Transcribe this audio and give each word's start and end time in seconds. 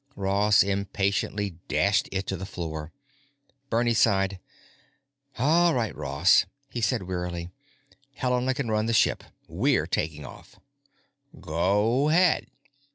Ross 0.15 0.63
impatiently 0.63 1.59
dashed 1.67 2.09
it 2.11 2.25
to 2.25 2.35
the 2.35 2.43
floor. 2.47 2.91
Bernie 3.69 3.93
sighed. 3.93 4.39
"All 5.37 5.75
right, 5.75 5.95
Ross," 5.95 6.47
he 6.71 6.81
said 6.81 7.03
wearily. 7.03 7.51
"Helena 8.15 8.55
can 8.55 8.71
run 8.71 8.87
the 8.87 8.93
ship; 8.93 9.23
we're 9.47 9.85
taking 9.85 10.25
off." 10.25 10.59
"Go 11.39 12.07
'head." 12.07 12.47